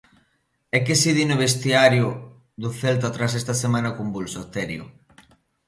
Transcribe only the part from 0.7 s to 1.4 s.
E que se di